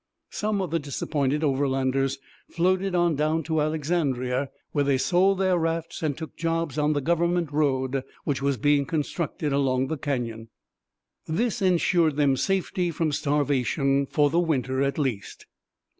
Some 0.31 0.63
of 0.63 0.71
the 0.71 0.79
disappointed 0.79 1.43
Overlanders 1.43 2.17
floated 2.49 2.95
on 2.95 3.13
down 3.15 3.43
to 3.43 3.61
Alexandria, 3.61 4.49
where 4.71 4.83
they 4.83 4.97
sold 4.97 5.37
their 5.37 5.59
rafts 5.59 6.01
and 6.01 6.17
took 6.17 6.35
jobs 6.35 6.79
on 6.79 6.93
the 6.93 7.01
government 7.01 7.51
road 7.51 8.01
which 8.23 8.41
was 8.41 8.57
being 8.57 8.87
constructed 8.87 9.53
along 9.53 9.89
the 9.89 9.99
canyon. 9.99 10.49
This 11.27 11.61
ensured 11.61 12.15
them 12.15 12.35
safety 12.35 12.89
from 12.89 13.11
starvation 13.11 14.07
for 14.07 14.31
the 14.31 14.39
winter 14.39 14.81
at 14.81 14.97
least. 14.97 15.45